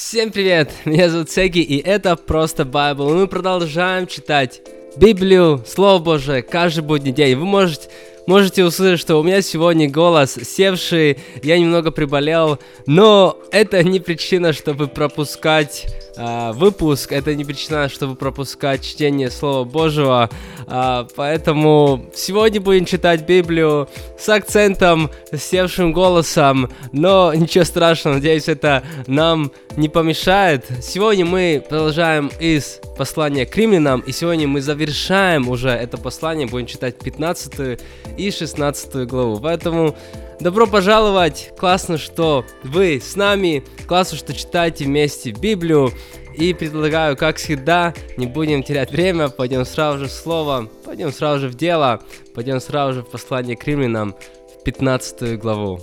[0.00, 0.70] Всем привет!
[0.84, 3.14] Меня зовут Сеги, и это просто Bible.
[3.14, 4.60] Мы продолжаем читать
[4.96, 7.36] Библию, Слово Божие, каждый будний день.
[7.36, 7.88] Вы можете,
[8.28, 14.52] можете услышать, что у меня сегодня голос севший, я немного приболел, но это не причина,
[14.52, 15.86] чтобы пропускать
[16.18, 20.28] э, выпуск, это не причина, чтобы пропускать чтение Слова Божьего,
[20.66, 28.48] э, поэтому сегодня будем читать Библию с акцентом, с севшим голосом, но ничего страшного, надеюсь,
[28.48, 30.66] это нам не помешает.
[30.82, 36.66] Сегодня мы продолжаем из послания к римлянам, и сегодня мы завершаем уже это послание, будем
[36.66, 37.80] читать 15
[38.16, 39.94] и 16 главу, поэтому
[40.40, 41.50] Добро пожаловать!
[41.58, 45.92] Классно, что вы с нами, классно, что читаете вместе Библию.
[46.36, 51.40] И предлагаю, как всегда, не будем терять время, пойдем сразу же в слово, пойдем сразу
[51.40, 52.00] же в дело,
[52.36, 54.14] пойдем сразу же в послание к римлянам,
[54.60, 55.80] в 15 главу.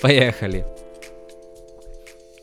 [0.00, 0.64] Поехали!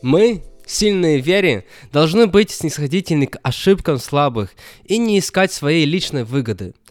[0.02, 4.50] Мы, сильные в вере, должны быть снисходительны к ошибкам слабых
[4.84, 6.73] и не искать своей личной выгоды–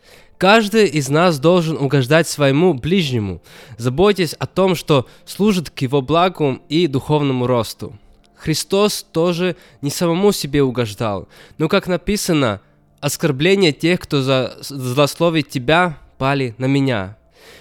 [0.42, 3.40] Каждый из нас должен угождать своему ближнему,
[3.78, 7.96] заботясь о том, что служит к его благу и духовному росту.
[8.34, 12.60] Христос тоже не самому себе угождал, но, как написано,
[12.98, 17.16] оскорбления тех, кто за злословит тебя, пали на меня.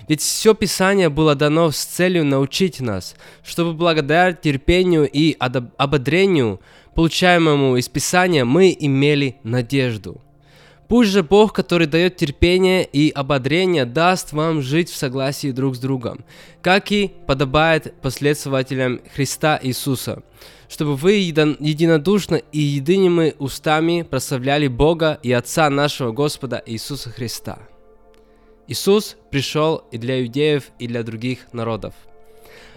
[0.07, 6.59] Ведь все Писание было дано с целью научить нас, чтобы благодаря терпению и ободрению,
[6.95, 10.19] получаемому из Писания, мы имели надежду.
[10.91, 15.79] Пусть же Бог, который дает терпение и ободрение, даст вам жить в согласии друг с
[15.79, 16.25] другом,
[16.61, 20.21] как и подобает последователям Христа Иисуса,
[20.67, 27.59] чтобы вы единодушно и едиными устами прославляли Бога и Отца нашего Господа Иисуса Христа.
[28.67, 31.93] Иисус пришел и для иудеев, и для других народов–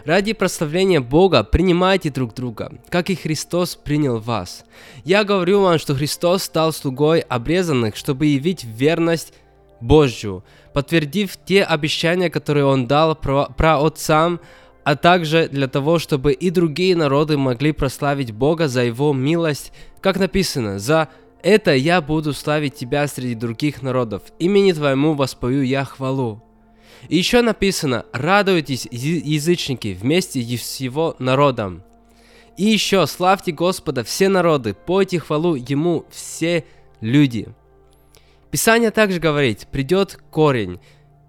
[0.05, 4.65] Ради прославления Бога принимайте друг друга, как и Христос принял вас.
[5.05, 9.33] Я говорю вам, что Христос стал слугой обрезанных, чтобы явить верность
[9.81, 14.41] Божью, подтвердив те обещания, которые Он дал про, про отцам,
[14.85, 20.19] а также для того, чтобы и другие народы могли прославить Бога за Его милость, как
[20.19, 21.09] написано, за
[21.43, 26.44] это я буду славить Тебя среди других народов, имени Твоему воспою я хвалу.
[27.09, 31.83] И еще написано, радуйтесь, язычники, вместе с его народом.
[32.57, 36.65] И еще, славьте Господа все народы, пойте хвалу Ему все
[37.01, 37.49] люди.
[38.51, 40.79] Писание также говорит, придет корень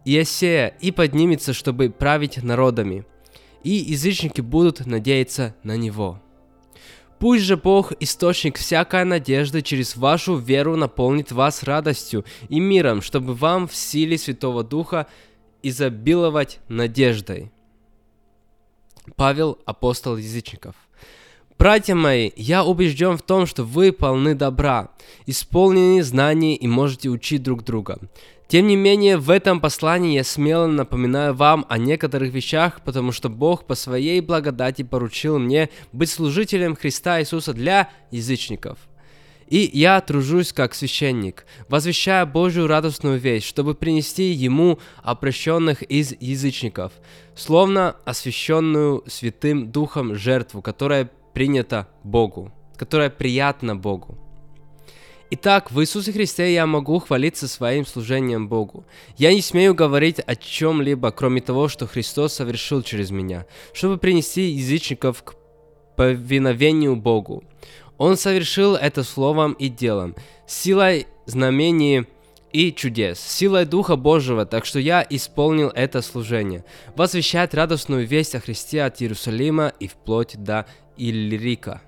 [0.06, 3.06] Иосея и поднимется, чтобы править народами,
[3.64, 6.22] и язычники будут надеяться на него.
[7.18, 13.34] Пусть же Бог, источник всякой надежды, через вашу веру наполнит вас радостью и миром, чтобы
[13.34, 15.08] вам в силе Святого Духа
[15.68, 17.52] изобиловать надеждой.
[19.16, 20.76] Павел, апостол язычников.
[21.58, 24.90] Братья мои, я убежден в том, что вы полны добра,
[25.26, 27.98] исполнены знаний и можете учить друг друга.
[28.48, 33.30] Тем не менее, в этом послании я смело напоминаю вам о некоторых вещах, потому что
[33.30, 38.78] Бог по своей благодати поручил мне быть служителем Христа Иисуса для язычников–
[39.48, 46.94] и я тружусь как священник, возвещая Божью радостную весть, чтобы принести Ему обращенных из язычников,
[47.36, 54.18] словно освященную Святым Духом жертву, которая принята Богу, которая приятна Богу.
[55.32, 58.86] Итак, в Иисусе Христе я могу хвалиться своим служением Богу.
[59.18, 64.44] Я не смею говорить о чем-либо, кроме того, что Христос совершил через меня, чтобы принести
[64.44, 65.36] язычников к
[65.96, 67.44] повиновению Богу.
[67.98, 72.06] Он совершил это словом и делом, силой знамений
[72.52, 76.64] и чудес, силой Духа Божьего, так что я исполнил это служение,
[76.96, 80.66] возвещать радостную весть о Христе от Иерусалима и вплоть до
[80.98, 81.82] Иллирика.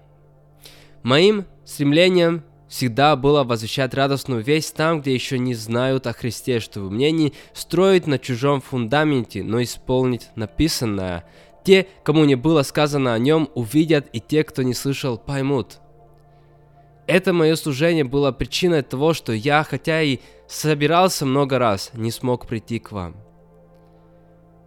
[1.04, 6.92] Моим стремлением всегда было возвещать радостную весть там, где еще не знают о Христе, чтобы
[6.92, 11.24] мне не строить на чужом фундаменте, но исполнить написанное.
[11.64, 15.80] Те, кому не было сказано о нем, увидят, и те, кто не слышал, поймут.
[17.08, 22.48] Это мое служение было причиной того, что я, хотя и собирался много раз, не смог
[22.48, 23.16] прийти к вам.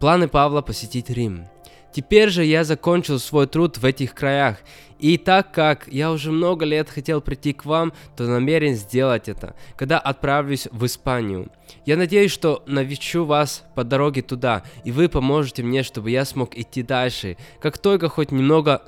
[0.01, 1.45] Планы Павла посетить Рим.
[1.93, 4.59] Теперь же я закончил свой труд в этих краях,
[4.99, 9.55] и так как я уже много лет хотел прийти к вам, то намерен сделать это,
[9.77, 11.51] когда отправлюсь в Испанию.
[11.85, 16.57] Я надеюсь, что навещу вас по дороге туда, и вы поможете мне, чтобы я смог
[16.57, 18.83] идти дальше, как только хоть немного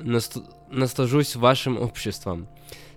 [0.71, 2.49] наслажусь вашим обществом.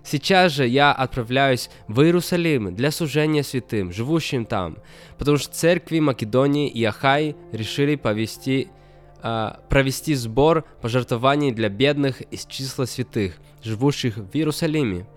[0.08, 4.78] Сейчас же я отправляюсь в Иерусалим для служения святым, живущим там,
[5.18, 8.68] потому что церкви Македонии и Ахай решили повести,
[9.24, 15.08] э, провести сбор пожертвований для бедных из числа святых, живущих в Иерусалиме.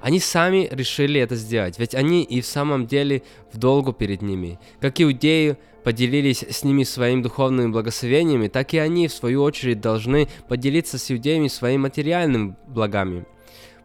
[0.00, 4.58] Они сами решили это сделать, ведь они и в самом деле в долгу перед ними.
[4.80, 10.28] Как иудеи поделились с ними своими духовными благословениями, так и они, в свою очередь, должны
[10.48, 13.24] поделиться с иудеями своими материальными благами.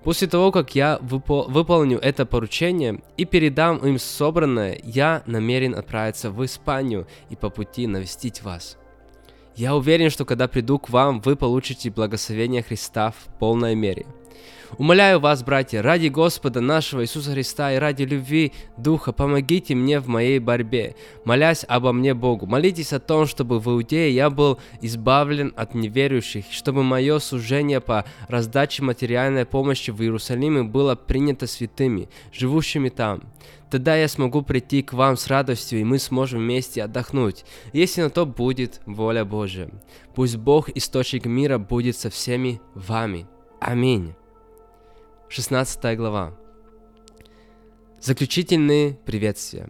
[0.04, 6.32] После того, как я выпол- выполню это поручение и передам им собранное, я намерен отправиться
[6.32, 8.78] в Испанию и по пути навестить вас.
[9.56, 14.06] Я уверен, что когда приду к вам, вы получите благословение Христа в полной мере–
[14.78, 20.08] Умоляю вас, братья, ради Господа нашего Иисуса Христа и ради любви Духа, помогите мне в
[20.08, 20.96] моей борьбе,
[21.26, 22.46] молясь обо мне Богу.
[22.46, 28.06] Молитесь о том, чтобы в Иудее я был избавлен от неверующих, чтобы мое служение по
[28.28, 33.24] раздаче материальной помощи в Иерусалиме было принято святыми, живущими там.
[33.70, 38.10] Тогда я смогу прийти к вам с радостью, и мы сможем вместе отдохнуть, если на
[38.10, 39.70] то будет воля Божия.
[40.14, 43.28] Пусть Бог, источник мира, будет со всеми вами.
[43.62, 44.14] Аминь.
[45.32, 46.34] 16 глава.
[48.02, 49.70] Заключительные приветствия.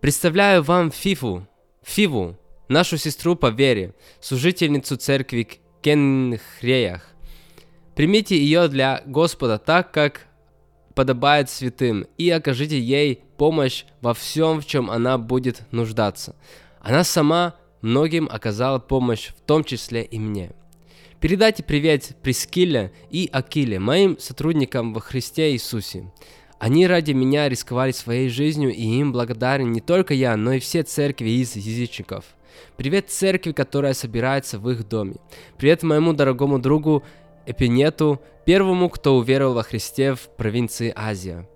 [0.00, 1.48] Представляю вам Фифу,
[1.82, 2.38] Фиву,
[2.68, 5.48] нашу сестру по вере, служительницу церкви
[5.82, 7.08] Кенхреях.
[7.96, 10.28] Примите ее для Господа так, как
[10.94, 16.36] подобает святым, и окажите ей помощь во всем, в чем она будет нуждаться.
[16.78, 20.52] Она сама многим оказала помощь, в том числе и мне–
[21.24, 26.12] Передайте привет Прескиле и Акиле, моим сотрудникам во Христе Иисусе.
[26.58, 30.82] Они ради меня рисковали своей жизнью, и им благодарен не только я, но и все
[30.82, 32.26] церкви из язычников.
[32.76, 35.14] Привет церкви, которая собирается в их доме.
[35.56, 37.02] Привет моему дорогому другу
[37.46, 41.48] Эпинету, первому, кто уверовал во Христе в провинции Азия.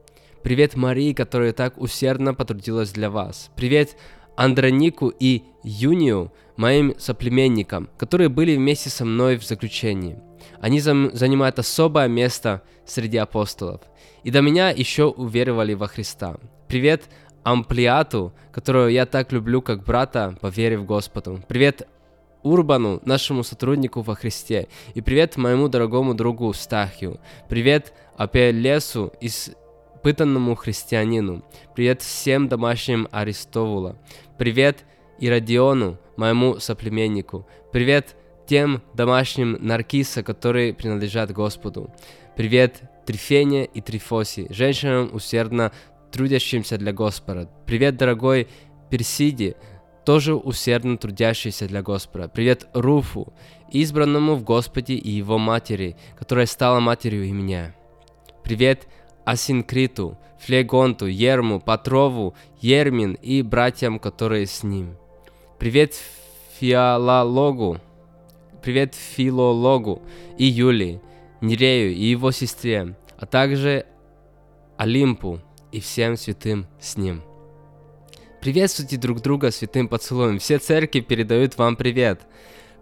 [0.42, 3.50] Привет Марии, которая так усердно потрудилась для вас.
[3.54, 3.98] Привет
[4.38, 10.16] Андронику и Юнию, моим соплеменникам, которые были вместе со мной в заключении.
[10.60, 13.80] Они зам- занимают особое место среди апостолов.
[14.22, 16.36] И до меня еще уверовали во Христа.
[16.68, 17.08] Привет
[17.42, 21.42] Амплиату, которого я так люблю как брата по вере в Господу.
[21.48, 21.88] Привет
[22.44, 24.68] Урбану, нашему сотруднику во Христе.
[24.94, 27.18] И привет моему дорогому другу Стахию.
[27.48, 29.50] Привет Апелесу из
[30.02, 31.44] пытанному христианину.
[31.74, 33.96] Привет всем домашним Аристовула.
[34.38, 34.84] Привет
[35.18, 37.46] Иродиону, моему соплеменнику.
[37.72, 38.16] Привет
[38.46, 41.92] тем домашним Наркиса, которые принадлежат Господу.
[42.36, 45.72] Привет Трифене и Трифосе, женщинам усердно
[46.12, 47.50] трудящимся для Господа.
[47.66, 48.48] Привет, дорогой
[48.90, 49.56] Персиде,
[50.06, 52.28] тоже усердно трудящийся для Господа.
[52.28, 53.32] Привет Руфу,
[53.70, 57.74] избранному в Господе и его матери, которая стала матерью и меня.
[58.42, 58.88] Привет
[59.28, 64.96] Асинкриту, Флегонту, Ерму, Патрову, Ермин и братьям, которые с ним.
[65.58, 65.94] Привет
[66.58, 67.78] Фиалологу,
[68.62, 70.00] привет Филологу
[70.38, 71.02] и Юлии,
[71.42, 73.84] Нерею и его сестре, а также
[74.78, 75.40] Олимпу
[75.72, 77.20] и всем святым с ним.
[78.40, 80.38] Приветствуйте друг друга святым поцелуем.
[80.38, 82.22] Все церкви передают вам привет.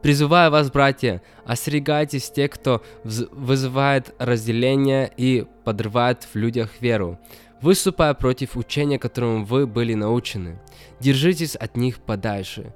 [0.06, 7.18] Призываю вас, братья, остерегайтесь тех, кто вызывает разделение и подрывает в людях веру,
[7.60, 10.60] выступая против учения, которым вы были научены.
[11.00, 12.72] Держитесь от них подальше.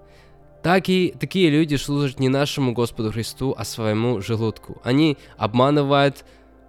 [0.64, 4.80] Так и такие люди служат не нашему Господу Христу, а своему желудку.
[4.82, 6.24] Они обманывают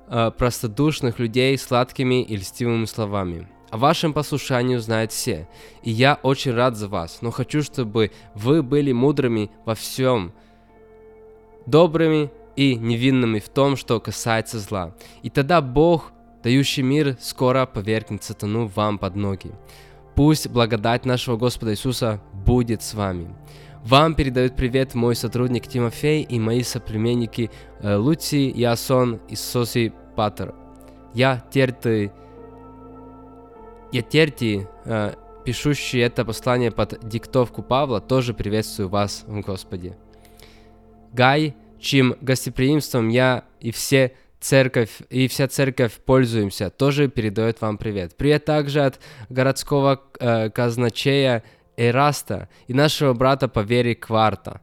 [0.09, 3.47] э, простодушных людей сладкими и льстивыми словами.
[3.71, 5.47] О вашем послушании знают все,
[5.81, 10.33] и я очень рад за вас, но хочу, чтобы вы были мудрыми во всем,
[11.65, 14.93] добрыми и невинными в том, что касается зла.
[15.23, 16.11] И тогда Бог,
[16.43, 19.51] дающий мир, скоро повергнет сатану вам под ноги.
[20.15, 23.33] Пусть благодать нашего Господа Иисуса будет с вами.
[23.83, 27.49] Вам передают привет мой сотрудник Тимофей и мои соплеменники
[27.79, 30.53] э, Луций, Ясон и Соси Патер.
[31.15, 32.11] Я Терти,
[33.91, 35.13] я Терти, э,
[35.45, 39.97] пишущий это послание под диктовку Павла, тоже приветствую вас в Господе.
[41.11, 48.15] Гай, чьим гостеприимством я и все церковь и вся церковь пользуемся, тоже передает вам привет.
[48.17, 48.99] Привет также от
[49.29, 51.43] городского э, казначея
[51.77, 54.61] Эраста и нашего брата по вере Кварта.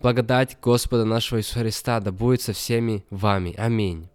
[0.00, 3.54] Благодать Господа нашего Иисуса Христа да будет со всеми вами.
[3.56, 4.11] Аминь.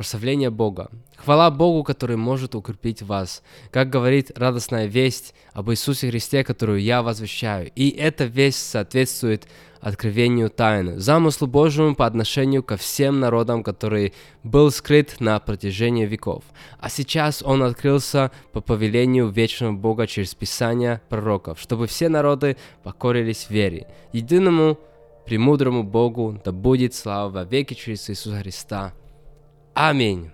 [0.00, 0.90] Прославление Бога.
[1.18, 3.42] Хвала Богу, который может укрепить вас.
[3.70, 7.70] Как говорит радостная весть об Иисусе Христе, которую я возвещаю.
[7.74, 9.46] И эта весть соответствует
[9.78, 16.44] откровению тайны, замыслу Божьему по отношению ко всем народам, который был скрыт на протяжении веков.
[16.78, 23.48] А сейчас он открылся по повелению вечного Бога через Писания пророков, чтобы все народы покорились
[23.50, 23.86] вере.
[24.14, 24.78] Единому
[25.26, 28.94] премудрому Богу да будет слава во веки через Иисуса Христа.
[29.74, 30.30] Аминь.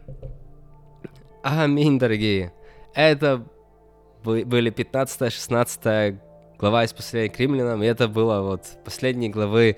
[1.42, 2.52] Аминь, дорогие.
[2.94, 3.46] Это
[4.24, 6.18] были 15-16
[6.58, 9.76] глава из послания к римлянам, и это было вот последние главы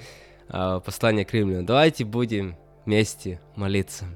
[0.49, 1.67] э, послания к римлянам.
[1.67, 4.07] Давайте будем вместе молиться.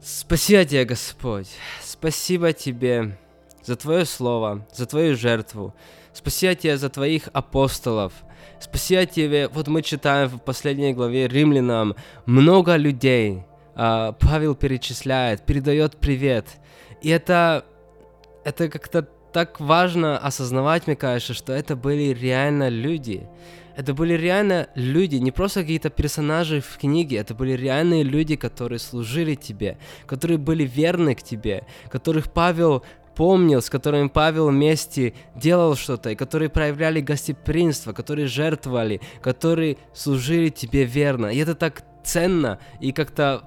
[0.00, 1.48] Спасибо тебе, Господь.
[1.82, 3.18] Спасибо тебе
[3.62, 5.74] за Твое Слово, за Твою жертву.
[6.14, 8.12] Спасибо тебе за Твоих апостолов.
[8.60, 11.94] Спасибо тебе, вот мы читаем в последней главе Римлянам,
[12.26, 13.47] много людей а,
[13.78, 16.46] Павел перечисляет, передает привет.
[17.00, 17.64] И это,
[18.44, 23.28] это как-то так важно осознавать, мне кажется, что это были реально люди.
[23.76, 28.80] Это были реально люди, не просто какие-то персонажи в книге, это были реальные люди, которые
[28.80, 32.82] служили тебе, которые были верны к тебе, которых Павел
[33.14, 40.48] помнил, с которыми Павел вместе делал что-то, и которые проявляли гостеприимство, которые жертвовали, которые служили
[40.48, 41.26] тебе верно.
[41.26, 43.44] И это так ценно, и как-то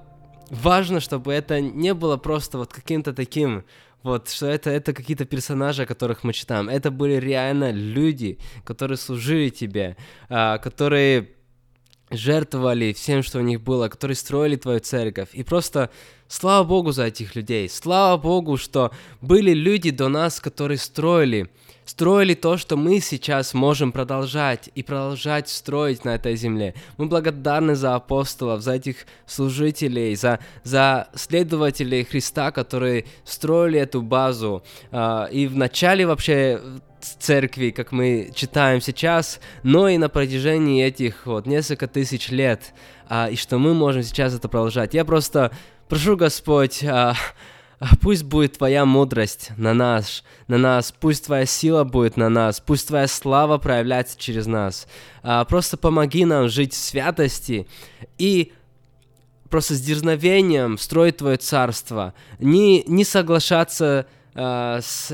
[0.50, 3.64] важно, чтобы это не было просто вот каким-то таким
[4.02, 6.68] вот, что это, это какие-то персонажи, о которых мы читаем.
[6.68, 9.96] Это были реально люди, которые служили тебе,
[10.28, 11.30] а, которые
[12.10, 15.28] жертвовали всем, что у них было, которые строили твою церковь.
[15.32, 15.90] И просто
[16.32, 17.68] слава Богу за этих людей.
[17.68, 21.50] Слава Богу, что были люди до нас, которые строили
[21.84, 26.74] строили то, что мы сейчас можем продолжать и продолжать строить на этой земле.
[26.96, 34.62] Мы благодарны за апостолов, за этих служителей, за, за следователей Христа, которые строили эту базу.
[34.92, 36.60] А, и в начале вообще
[37.00, 42.72] церкви, как мы читаем сейчас, но и на протяжении этих вот несколько тысяч лет,
[43.08, 44.94] а, и что мы можем сейчас это продолжать.
[44.94, 45.50] Я просто
[45.88, 47.14] прошу Господь, а,
[47.78, 52.60] а пусть будет Твоя мудрость на нас, на нас, пусть Твоя сила будет на нас,
[52.60, 54.86] пусть Твоя слава проявляется через нас.
[55.22, 57.66] А, просто помоги нам жить в святости
[58.18, 58.52] и
[59.50, 65.12] просто с дерзновением строить Твое царство, не, не соглашаться с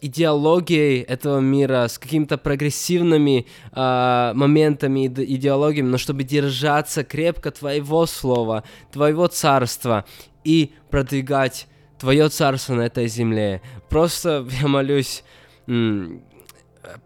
[0.00, 8.64] идеологией этого мира, с какими-то прогрессивными э, моментами, идеологиями, но чтобы держаться крепко Твоего Слова,
[8.92, 10.04] Твоего Царства
[10.44, 11.66] и продвигать
[11.98, 13.62] Твое Царство на этой земле.
[13.88, 15.22] Просто я молюсь,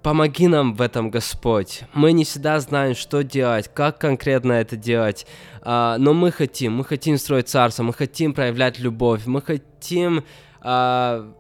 [0.03, 1.83] помоги нам в этом, Господь.
[1.93, 5.27] Мы не всегда знаем, что делать, как конкретно это делать,
[5.63, 10.25] а, но мы хотим, мы хотим строить Царство, мы хотим проявлять любовь, мы хотим
[10.61, 11.35] а,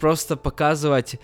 [0.00, 1.20] просто показывать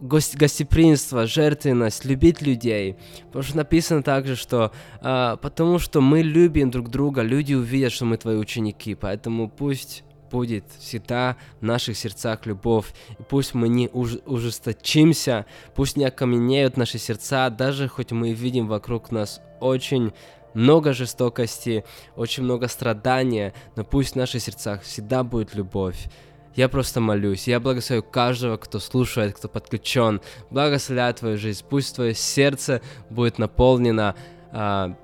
[0.00, 2.96] гость, гостеприимство, жертвенность, любить людей.
[3.26, 8.04] Потому что написано также, что э, потому что мы любим друг друга, люди увидят, что
[8.04, 8.94] мы твои ученики.
[8.94, 12.92] Поэтому пусть будет всегда в наших сердцах любовь.
[13.18, 18.68] И пусть мы не уж, ужесточимся, пусть не окаменеют наши сердца, даже хоть мы видим
[18.68, 20.12] вокруг нас очень
[20.54, 21.84] много жестокости,
[22.16, 26.08] очень много страдания, но пусть в наших сердцах всегда будет любовь.
[26.56, 27.46] Я просто молюсь.
[27.46, 30.20] Я благословляю каждого, кто слушает, кто подключен.
[30.50, 31.64] Благословляю твою жизнь.
[31.68, 34.16] Пусть твое сердце будет наполнено
[34.52, 34.96] а,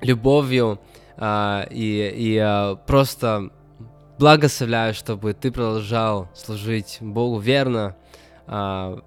[0.00, 0.80] любовью
[1.16, 3.50] а, и, и а, просто
[4.18, 7.96] благословляю, чтобы ты продолжал служить Богу верно,
[8.46, 9.00] а,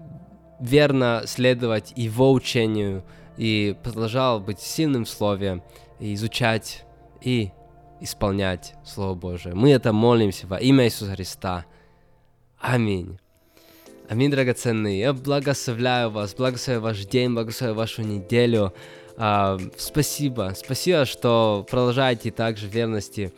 [0.59, 3.03] верно следовать Его учению
[3.37, 5.63] и продолжал быть сильным в Слове,
[5.99, 6.85] и изучать
[7.21, 7.51] и
[8.01, 9.55] исполнять Слово Божие.
[9.55, 11.65] Мы это молимся во имя Иисуса Христа.
[12.59, 13.17] Аминь.
[14.09, 14.99] Аминь, драгоценные.
[14.99, 18.73] Я благословляю вас, благословляю ваш день, благословляю вашу неделю.
[19.17, 23.31] А, спасибо, спасибо, что продолжаете также верности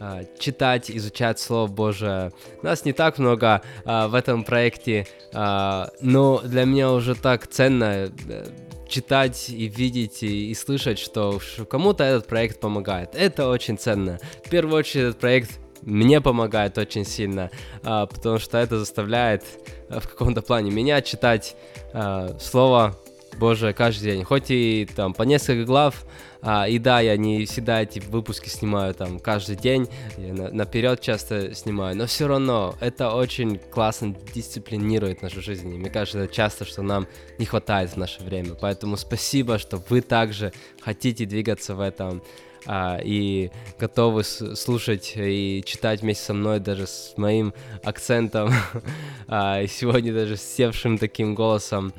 [0.00, 2.32] а, читать, изучать Слово Божие.
[2.62, 8.10] Нас не так много а, в этом проекте, а, но для меня уже так ценно
[8.28, 8.44] э,
[8.88, 13.10] читать и видеть и, и слышать, что кому-то этот проект помогает.
[13.14, 14.18] Это очень ценно.
[14.44, 17.50] В первую очередь этот проект мне помогает очень сильно,
[17.82, 19.44] а, потому что это заставляет
[19.88, 21.56] а, в каком-то плане меня читать
[21.92, 22.98] а, слово
[23.38, 26.04] Боже каждый день, хоть и там по несколько глав,
[26.42, 31.00] а, и да, я не всегда эти выпуски снимаю там каждый день, я на, наперед
[31.00, 35.72] часто снимаю, но все равно это очень классно дисциплинирует нашу жизнь.
[35.72, 37.06] И мне кажется, это часто, что нам
[37.38, 38.54] не хватает в наше время.
[38.60, 42.22] Поэтому спасибо, что вы также хотите двигаться в этом
[42.66, 48.50] а, и готовы слушать и читать вместе со мной даже с моим акцентом,
[49.28, 51.92] а, и сегодня даже с севшим таким голосом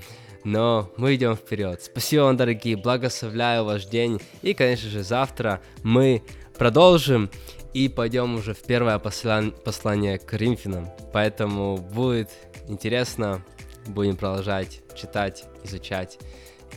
[0.43, 1.81] но мы идем вперед.
[1.83, 4.19] Спасибо вам, дорогие, благословляю ваш день.
[4.41, 6.23] И, конечно же, завтра мы
[6.57, 7.29] продолжим
[7.73, 10.89] и пойдем уже в первое послание к Римфинам.
[11.13, 12.29] Поэтому будет
[12.67, 13.43] интересно,
[13.87, 16.17] будем продолжать читать, изучать.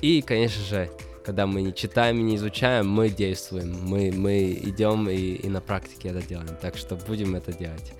[0.00, 0.90] И, конечно же,
[1.25, 5.61] когда мы не читаем и не изучаем, мы действуем, мы, мы идем и, и на
[5.61, 6.57] практике это делаем.
[6.61, 7.92] Так что будем это делать.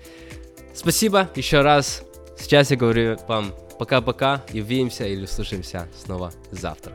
[0.73, 2.03] Спасибо еще раз.
[2.37, 6.93] Сейчас я говорю вам пока-пока и увидимся или услышимся снова завтра.